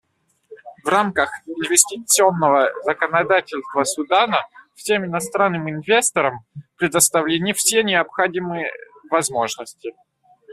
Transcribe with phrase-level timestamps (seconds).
[0.83, 4.37] В рамках инвестиционного законодательства Судана
[4.73, 6.39] всем иностранным инвесторам
[6.75, 8.71] предоставлены все необходимые
[9.11, 9.93] возможности.